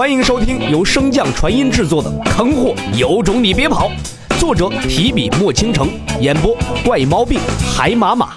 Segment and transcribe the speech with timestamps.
[0.00, 3.90] 欢迎收听由升降传音制作的《坑货有种你别跑》，
[4.40, 5.90] 作者提笔墨倾城，
[6.22, 7.38] 演播怪毛病
[7.70, 8.30] 海马马。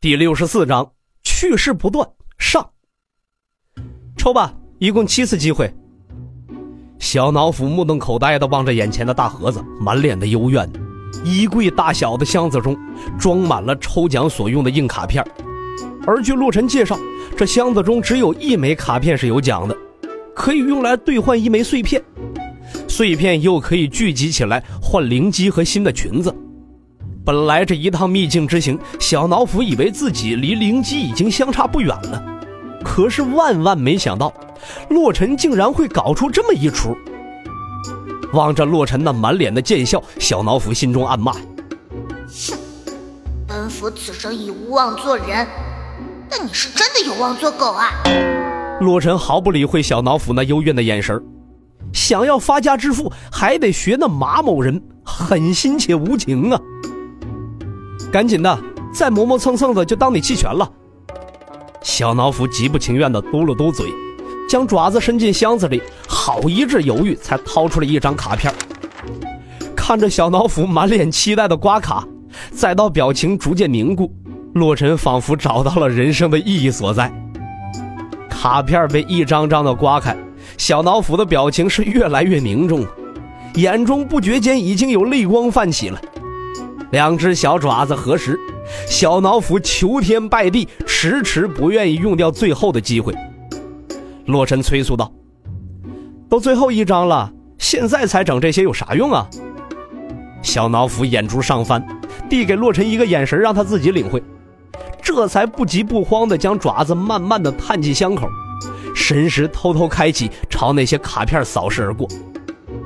[0.00, 0.92] 第六十四章，
[1.22, 2.08] 趣事不断
[2.38, 2.70] 上。
[4.16, 5.70] 抽吧，一共七次机会。
[6.98, 10.66] 小脑斧目瞪口呆的望着眼前的大盒子，满脸的幽怨。
[11.26, 12.74] 衣柜大小的箱子中
[13.18, 15.22] 装满了抽奖所用的硬卡片，
[16.06, 16.98] 而据洛尘介绍，
[17.36, 19.76] 这箱子中只有一枚卡片是有奖的，
[20.34, 22.02] 可以用来兑换一枚碎片，
[22.88, 26.34] 碎片又可以聚集起来换灵机和新的裙子。
[27.24, 32.22] 本来这一趟秘境之行，小脑斧以为自己离灵机已经相差不远了，
[32.82, 34.32] 可是万万没想到，
[34.88, 36.96] 洛尘竟然会搞出这么一出。
[38.32, 41.34] 望着洛尘那满脸的贱笑，小脑斧心中暗骂
[43.70, 45.46] ：“哼，本府此生已无望做人，
[46.28, 47.92] 但你是真的有望做狗啊！”
[48.82, 51.22] 洛尘毫不理会小脑斧那幽怨的眼神
[51.92, 56.60] 想要发家致富，还得学那马某人狠心且无情啊！
[58.10, 58.58] 赶紧的，
[58.92, 60.68] 再磨磨蹭蹭的就当你弃权了。
[61.82, 63.86] 小脑斧极不情愿的嘟了嘟嘴。
[64.48, 68.52] 将爪子伸进箱子里，好一阵犹豫，才掏出了一张卡片。
[69.76, 72.04] 看着小脑斧满脸期待的刮卡，
[72.52, 74.12] 再到表情逐渐凝固，
[74.54, 77.12] 洛尘仿佛找到了人生的意义所在。
[78.28, 80.16] 卡片被一张张的刮开，
[80.56, 82.86] 小脑斧的表情是越来越凝重，
[83.54, 86.00] 眼中不觉间已经有泪光泛起了。
[86.90, 88.38] 两只小爪子合十，
[88.88, 93.14] 小脑斧求天拜地，迟迟不愿意用掉最后的机会。
[94.26, 95.12] 洛尘催促道
[96.28, 99.28] ：“都最后一张了，现在才整这些有啥用啊？”
[100.42, 101.84] 小脑斧眼珠上翻，
[102.28, 104.22] 递给洛尘一个眼神，让他自己领会。
[105.02, 108.28] 这才不急不慌地将爪子慢慢地探进箱口，
[108.94, 112.06] 神识偷偷开启，朝那些卡片扫视而过。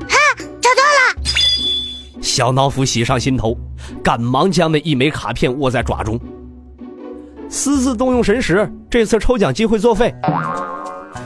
[0.08, 0.16] 哈，
[0.60, 1.22] 找到了！
[2.22, 3.56] 小脑斧喜上心头，
[4.02, 6.18] 赶忙将那一枚卡片握在爪中，
[7.48, 10.14] 私自动用神识，这次抽奖机会作废。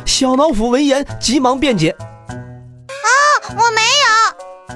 [0.04, 2.17] 小脑斧闻言，急忙辩解：“啊，我没有，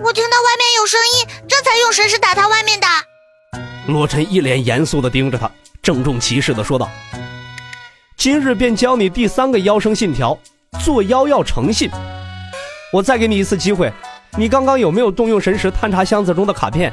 [0.05, 2.87] 我听到外面有声音，这才用神识打他外面的。”
[3.87, 5.49] 洛尘一脸严肃地盯着他，
[5.81, 6.89] 郑重其事地说道
[8.19, 10.37] ：“今日便教你第三个妖生信条，
[10.81, 11.89] 做妖要诚信。
[12.93, 13.93] 我再给你一次机会，
[14.37, 16.93] 你刚刚有没有动用神识探查箱子中的卡片？”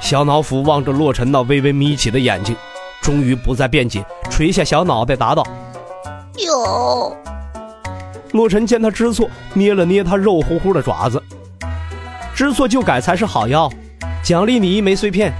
[0.00, 2.56] 小脑斧望着洛尘那微微眯起的眼睛，
[3.00, 5.46] 终于不再辩解，垂下小脑袋答道。
[6.36, 7.16] 有，
[8.32, 11.22] 洛尘见他知错，捏了捏他肉乎乎的爪子。
[12.34, 13.70] 知错就改才是好药，
[14.22, 15.32] 奖励你一枚碎片。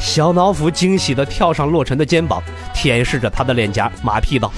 [0.00, 2.42] 小脑斧惊喜地跳上洛尘的肩膀，
[2.74, 4.52] 舔舐着他的脸颊，马屁道：“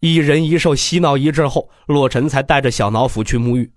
[0.00, 3.70] 一人一兽嬉闹一阵后，洛尘才带着小脑斧去沐浴。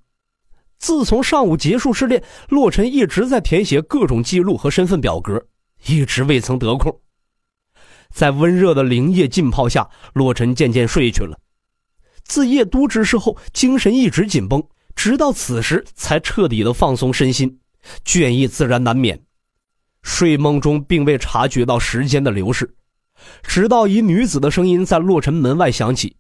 [0.80, 5.46] 自从上午结束试炼，洛尘一直在填写各种记录和身份表格。
[5.86, 7.00] 一直未曾得空，
[8.12, 11.38] 在温热的灵液浸泡下，洛尘渐渐睡去了。
[12.32, 14.64] 自夜都之事后，精神一直紧绷，
[14.96, 17.60] 直到此时才彻底的放松身心，
[18.06, 19.20] 倦意自然难免。
[20.02, 22.74] 睡梦中并未察觉到时间的流逝，
[23.44, 26.16] 直到一女子的声音在洛尘门外响起：“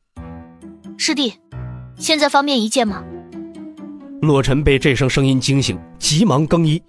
[0.99, 1.33] 师弟，
[1.97, 3.01] 现在方便一见吗？”
[4.21, 6.83] 洛尘被这声声音惊醒，急忙更衣，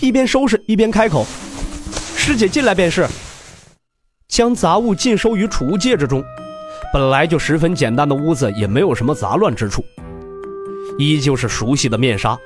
[0.00, 1.26] 一边收拾一边开口。
[2.16, 3.08] 师姐进来便是，
[4.28, 6.22] 将杂物尽收于储物戒指中。
[6.92, 9.84] 本来就十分简单的屋子，也没有什么杂乱之处，
[10.98, 12.38] 依旧是熟悉的面纱。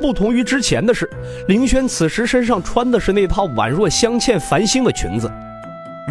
[0.00, 1.08] 不同于之前的是，
[1.48, 5.32] 凌轩此时身上穿的是那套宛若镶嵌繁星的裙子。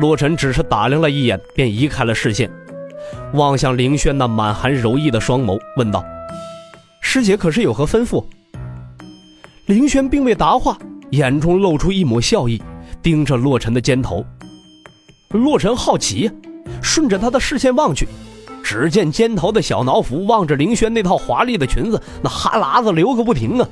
[0.02, 2.50] 洛尘只是打量了一眼，便移开了视线，
[3.34, 6.04] 望向凌轩那满含柔意的双眸，问道
[7.02, 8.26] ：“师姐可是有何吩咐？”
[9.68, 10.78] 凌轩并未答话，
[11.12, 12.62] 眼中露出一抹笑意。
[13.02, 14.26] 盯着洛尘的肩头，
[15.30, 16.32] 洛尘好奇，
[16.82, 18.08] 顺着他的视线望去，
[18.64, 23.68] 只见肩头的小脑斧望着凌轩那套华丽的裙子，那哈喇子流个不停啊！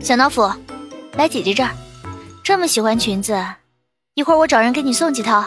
[0.00, 0.50] 小脑斧，
[1.16, 1.70] 来姐姐这儿，
[2.42, 3.38] 这么喜欢裙子，
[4.14, 5.44] 一会儿我找人给你送几套。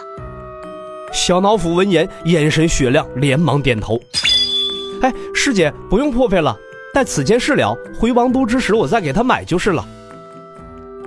[1.12, 4.00] 小脑斧闻言，眼神雪亮，连忙点头。
[5.02, 6.56] 哎，师姐不用破费了，
[6.94, 9.86] 待此件事了，回王都之时我再给他买就是了。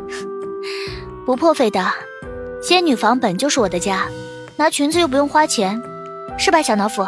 [1.24, 1.84] 不破费的，
[2.62, 4.06] 仙女房本就是我的家，
[4.58, 5.78] 拿裙子又不用花钱，
[6.38, 7.06] 是吧，小脑斧？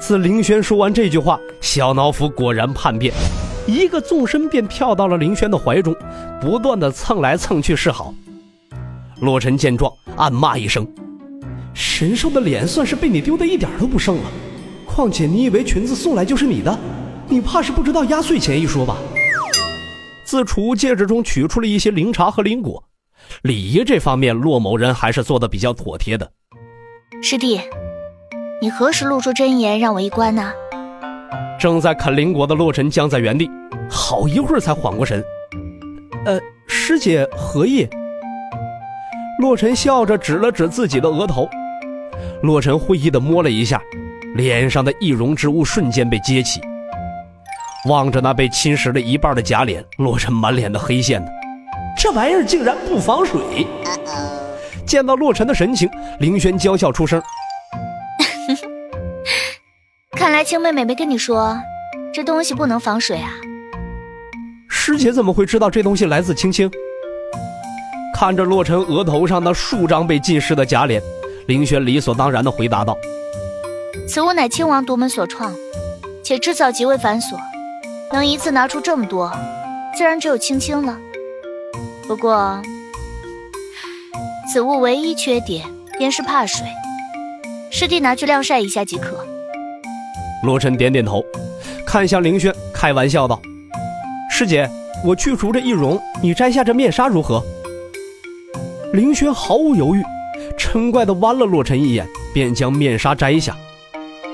[0.00, 3.12] 自凌轩说完这句话，小脑斧果然叛变，
[3.66, 5.94] 一个纵身便跳到了凌轩的怀中，
[6.40, 8.14] 不断的蹭来蹭去示好。
[9.20, 10.88] 洛尘见状，暗骂一声
[11.74, 14.30] ：“神兽的脸算是被你丢的一点都不剩了。
[14.86, 16.78] 况且你以为裙子送来就是你的？
[17.28, 18.96] 你怕是不知道压岁钱一说吧？”
[20.24, 22.82] 自储物戒指中取出了一些灵茶和灵果，
[23.42, 26.30] 礼仪这方面，骆某人还是做的比较妥帖的。
[27.22, 27.60] 师弟，
[28.60, 30.52] 你何时露出真颜让我一观呢？
[31.58, 33.50] 正在啃灵果的洛尘僵在原地，
[33.88, 35.24] 好一会儿才缓过神。
[36.24, 37.88] 呃，师姐何意？
[39.40, 41.48] 洛尘笑着指了指自己的额头。
[42.42, 43.80] 洛尘会意的摸了一下，
[44.34, 46.60] 脸上的易容之物瞬间被揭起。
[47.88, 51.30] 望着那被侵蚀了一半的假脸，洛尘满脸的黑线呢。
[51.96, 53.66] 这玩意儿竟然不防水！
[54.86, 55.90] 见到洛尘的神情，
[56.20, 57.20] 林轩娇笑出声。
[60.12, 61.58] 看来青妹妹没跟你说，
[62.12, 63.30] 这东西不能防水啊。
[64.68, 66.70] 师姐怎么会知道这东西来自青青？
[68.14, 71.02] 看着洛尘额头上那数张被浸湿的假脸，
[71.48, 72.96] 林轩理所当然的回答道
[74.08, 75.54] ：“此物乃亲王独门所创，
[76.22, 77.36] 且制造极为繁琐，
[78.12, 79.30] 能一次拿出这么多，
[79.96, 80.96] 自然只有青青了。
[82.06, 82.62] 不过，
[84.52, 85.66] 此物唯一缺点
[85.98, 86.64] 便是怕水，
[87.70, 89.26] 师弟拿去晾晒一下即可。”
[90.44, 91.24] 罗晨点点头，
[91.84, 93.40] 看向凌轩，开玩笑道
[94.30, 94.70] ：“师姐，
[95.04, 97.42] 我去除这易容，你摘下这面纱如何？”
[98.94, 100.02] 凌轩毫无犹豫，
[100.56, 103.56] 嗔怪地剜了洛尘一眼，便将面纱摘下。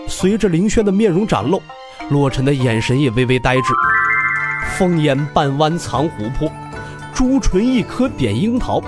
[0.06, 1.62] 随着凌轩的面容展露，
[2.10, 3.72] 洛尘的眼神也微微呆滞。
[4.76, 6.50] 凤眼半弯藏琥珀，
[7.14, 8.82] 朱唇一颗点樱桃，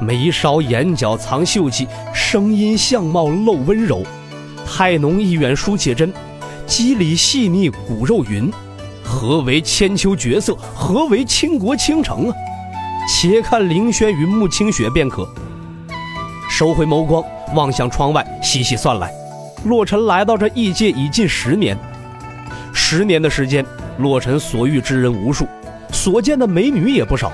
[0.00, 4.02] 眉梢眼角藏秀气，声音相貌露温柔，
[4.66, 6.12] 态浓意远书且真。
[6.66, 8.50] 肌理细腻，骨肉匀，
[9.04, 10.56] 何为千秋绝色？
[10.74, 12.36] 何为倾国倾城啊？
[13.08, 15.28] 且看凌轩与穆清雪便可。
[16.48, 17.22] 收回眸光，
[17.54, 19.12] 望向窗外，细细算来，
[19.64, 21.76] 洛尘来到这异界已近十年。
[22.72, 23.64] 十年的时间，
[23.98, 25.46] 洛尘所遇之人无数，
[25.92, 27.32] 所见的美女也不少。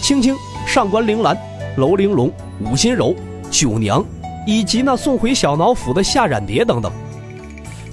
[0.00, 0.34] 青青、
[0.66, 1.36] 上官铃兰、
[1.76, 3.14] 楼玲珑、武心柔、
[3.50, 4.04] 九娘，
[4.46, 6.90] 以及那送回小脑府的夏染蝶等等。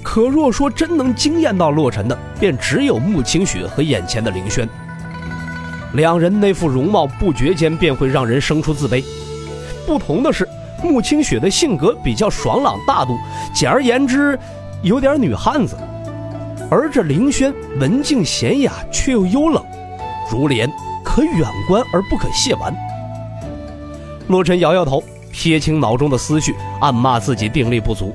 [0.02, 4.68] 可若说真能惊艳到洛尘的，便只有穆清雪和眼前的凌轩。
[5.94, 9.02] 两人那副容貌，不觉间便会让人生出自卑。
[9.86, 10.48] 不同的是，
[10.82, 13.16] 穆清雪的性格比较爽朗大度，
[13.54, 14.38] 简而言之，
[14.82, 15.74] 有点女汉子；
[16.74, 19.64] 而这凌轩文静娴雅，却又幽冷，
[20.28, 20.68] 如莲，
[21.04, 22.74] 可远观而不可亵玩。
[24.26, 25.00] 洛尘摇摇头，
[25.30, 28.12] 撇清脑中的思绪，暗骂自己定力不足。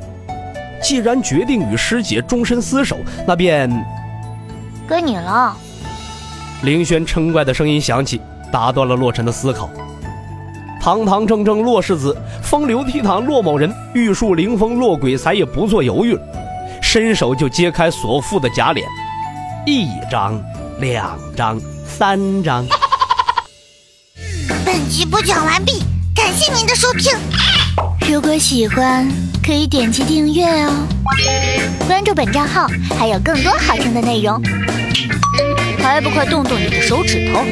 [0.82, 3.70] 既然决定与师姐终身厮守，那便
[4.90, 5.56] 归你了。
[6.64, 8.20] 凌轩嗔怪的声音响起，
[8.52, 9.70] 打断了洛尘的思考。
[10.82, 12.14] 堂堂正正洛世子，
[12.44, 16.18] 风流倜傥洛某人，玉树临风洛鬼才也不做犹豫，
[16.92, 18.84] 伸手就揭开所附的假脸，
[19.68, 20.42] 一张、
[20.80, 22.66] 两张、三张。
[24.66, 25.84] 本集播讲完毕，
[26.16, 27.16] 感谢您的收听。
[28.12, 29.08] 如果喜欢，
[29.46, 30.88] 可以点击订阅哦，
[31.86, 32.66] 关注本账号
[32.98, 34.42] 还有更多好听的内容，
[35.78, 37.44] 还不快动动你的手指头！